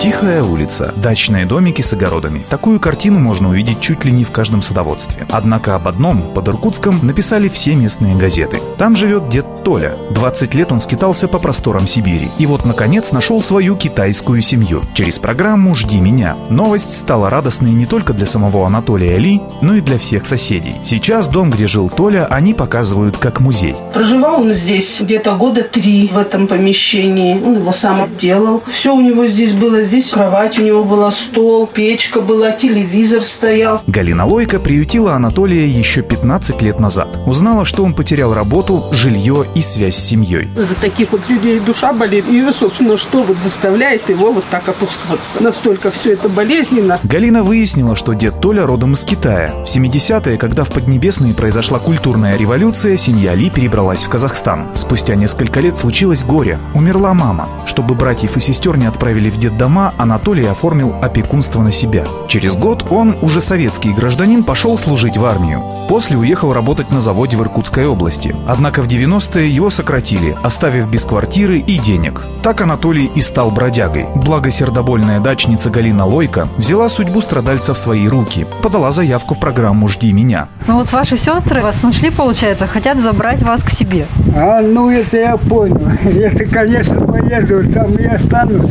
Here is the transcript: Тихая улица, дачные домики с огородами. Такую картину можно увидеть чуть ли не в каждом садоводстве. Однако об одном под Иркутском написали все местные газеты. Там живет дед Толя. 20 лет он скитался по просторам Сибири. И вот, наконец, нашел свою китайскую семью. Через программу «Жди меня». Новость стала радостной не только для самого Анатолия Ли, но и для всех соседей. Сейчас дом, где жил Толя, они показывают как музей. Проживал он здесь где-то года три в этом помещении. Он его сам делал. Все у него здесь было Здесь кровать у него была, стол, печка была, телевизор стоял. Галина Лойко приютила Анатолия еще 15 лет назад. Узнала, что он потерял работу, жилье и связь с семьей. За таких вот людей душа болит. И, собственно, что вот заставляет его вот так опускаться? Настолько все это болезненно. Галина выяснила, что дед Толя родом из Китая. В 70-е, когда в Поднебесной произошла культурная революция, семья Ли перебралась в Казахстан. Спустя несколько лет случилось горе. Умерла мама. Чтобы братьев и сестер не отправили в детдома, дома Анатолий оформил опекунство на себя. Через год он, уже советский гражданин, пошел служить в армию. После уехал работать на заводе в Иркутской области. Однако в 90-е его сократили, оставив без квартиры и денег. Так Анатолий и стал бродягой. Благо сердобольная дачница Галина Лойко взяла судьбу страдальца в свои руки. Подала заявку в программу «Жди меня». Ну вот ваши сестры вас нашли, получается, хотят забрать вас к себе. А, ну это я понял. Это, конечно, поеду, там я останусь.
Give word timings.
Тихая 0.00 0.42
улица, 0.42 0.94
дачные 0.96 1.44
домики 1.44 1.82
с 1.82 1.92
огородами. 1.92 2.46
Такую 2.48 2.80
картину 2.80 3.18
можно 3.18 3.50
увидеть 3.50 3.82
чуть 3.82 4.02
ли 4.06 4.10
не 4.10 4.24
в 4.24 4.30
каждом 4.30 4.62
садоводстве. 4.62 5.26
Однако 5.30 5.74
об 5.74 5.86
одном 5.86 6.32
под 6.32 6.48
Иркутском 6.48 7.00
написали 7.02 7.50
все 7.50 7.74
местные 7.74 8.16
газеты. 8.16 8.60
Там 8.78 8.96
живет 8.96 9.28
дед 9.28 9.44
Толя. 9.62 9.98
20 10.12 10.54
лет 10.54 10.72
он 10.72 10.80
скитался 10.80 11.28
по 11.28 11.38
просторам 11.38 11.86
Сибири. 11.86 12.30
И 12.38 12.46
вот, 12.46 12.64
наконец, 12.64 13.12
нашел 13.12 13.42
свою 13.42 13.76
китайскую 13.76 14.40
семью. 14.40 14.80
Через 14.94 15.18
программу 15.18 15.76
«Жди 15.76 16.00
меня». 16.00 16.34
Новость 16.48 16.96
стала 16.96 17.28
радостной 17.28 17.72
не 17.72 17.84
только 17.84 18.14
для 18.14 18.24
самого 18.24 18.66
Анатолия 18.66 19.18
Ли, 19.18 19.42
но 19.60 19.74
и 19.74 19.82
для 19.82 19.98
всех 19.98 20.24
соседей. 20.24 20.76
Сейчас 20.82 21.28
дом, 21.28 21.50
где 21.50 21.66
жил 21.66 21.90
Толя, 21.90 22.24
они 22.24 22.54
показывают 22.54 23.18
как 23.18 23.38
музей. 23.40 23.76
Проживал 23.92 24.40
он 24.40 24.54
здесь 24.54 25.02
где-то 25.02 25.36
года 25.36 25.62
три 25.62 26.08
в 26.10 26.16
этом 26.16 26.46
помещении. 26.46 27.34
Он 27.34 27.56
его 27.56 27.72
сам 27.72 28.08
делал. 28.16 28.62
Все 28.72 28.94
у 28.94 29.02
него 29.02 29.26
здесь 29.26 29.52
было 29.52 29.89
Здесь 29.90 30.10
кровать 30.10 30.56
у 30.56 30.62
него 30.62 30.84
была, 30.84 31.10
стол, 31.10 31.66
печка 31.66 32.20
была, 32.20 32.52
телевизор 32.52 33.22
стоял. 33.22 33.82
Галина 33.88 34.24
Лойко 34.24 34.60
приютила 34.60 35.14
Анатолия 35.14 35.66
еще 35.66 36.02
15 36.02 36.62
лет 36.62 36.78
назад. 36.78 37.08
Узнала, 37.26 37.64
что 37.64 37.82
он 37.82 37.92
потерял 37.92 38.32
работу, 38.32 38.84
жилье 38.92 39.46
и 39.56 39.62
связь 39.62 39.96
с 39.96 40.04
семьей. 40.04 40.48
За 40.54 40.76
таких 40.76 41.10
вот 41.10 41.28
людей 41.28 41.58
душа 41.58 41.92
болит. 41.92 42.24
И, 42.28 42.48
собственно, 42.52 42.96
что 42.96 43.24
вот 43.24 43.38
заставляет 43.38 44.08
его 44.08 44.30
вот 44.30 44.44
так 44.48 44.68
опускаться? 44.68 45.42
Настолько 45.42 45.90
все 45.90 46.12
это 46.12 46.28
болезненно. 46.28 47.00
Галина 47.02 47.42
выяснила, 47.42 47.96
что 47.96 48.12
дед 48.12 48.40
Толя 48.40 48.66
родом 48.66 48.92
из 48.92 49.02
Китая. 49.02 49.50
В 49.50 49.64
70-е, 49.64 50.38
когда 50.38 50.62
в 50.62 50.68
Поднебесной 50.68 51.34
произошла 51.34 51.80
культурная 51.80 52.36
революция, 52.36 52.96
семья 52.96 53.34
Ли 53.34 53.50
перебралась 53.50 54.04
в 54.04 54.08
Казахстан. 54.08 54.68
Спустя 54.76 55.16
несколько 55.16 55.58
лет 55.58 55.76
случилось 55.76 56.22
горе. 56.22 56.60
Умерла 56.76 57.12
мама. 57.12 57.48
Чтобы 57.66 57.96
братьев 57.96 58.36
и 58.36 58.40
сестер 58.40 58.76
не 58.76 58.86
отправили 58.86 59.30
в 59.30 59.36
детдома, 59.36 59.79
дома 59.80 59.94
Анатолий 59.96 60.46
оформил 60.46 60.94
опекунство 61.00 61.62
на 61.62 61.72
себя. 61.72 62.04
Через 62.28 62.54
год 62.54 62.90
он, 62.90 63.16
уже 63.22 63.40
советский 63.40 63.92
гражданин, 63.92 64.44
пошел 64.44 64.78
служить 64.78 65.16
в 65.16 65.24
армию. 65.24 65.62
После 65.88 66.16
уехал 66.16 66.52
работать 66.52 66.90
на 66.90 67.00
заводе 67.00 67.36
в 67.36 67.42
Иркутской 67.42 67.86
области. 67.86 68.34
Однако 68.46 68.82
в 68.82 68.88
90-е 68.88 69.48
его 69.48 69.70
сократили, 69.70 70.36
оставив 70.42 70.90
без 70.90 71.04
квартиры 71.04 71.58
и 71.58 71.78
денег. 71.78 72.22
Так 72.42 72.60
Анатолий 72.60 73.10
и 73.14 73.22
стал 73.22 73.50
бродягой. 73.50 74.06
Благо 74.14 74.50
сердобольная 74.50 75.20
дачница 75.20 75.70
Галина 75.70 76.04
Лойко 76.04 76.48
взяла 76.58 76.88
судьбу 76.88 77.22
страдальца 77.22 77.72
в 77.72 77.78
свои 77.78 78.06
руки. 78.08 78.46
Подала 78.62 78.92
заявку 78.92 79.34
в 79.34 79.40
программу 79.40 79.88
«Жди 79.88 80.12
меня». 80.12 80.48
Ну 80.66 80.78
вот 80.78 80.92
ваши 80.92 81.16
сестры 81.16 81.62
вас 81.62 81.82
нашли, 81.82 82.10
получается, 82.10 82.66
хотят 82.66 82.98
забрать 82.98 83.42
вас 83.42 83.62
к 83.62 83.70
себе. 83.70 84.06
А, 84.36 84.60
ну 84.60 84.90
это 84.90 85.16
я 85.16 85.36
понял. 85.36 85.80
Это, 86.04 86.44
конечно, 86.44 87.00
поеду, 87.00 87.72
там 87.72 87.96
я 87.98 88.12
останусь. 88.12 88.70